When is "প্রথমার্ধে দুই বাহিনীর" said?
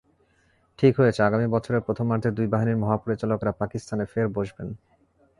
1.81-2.81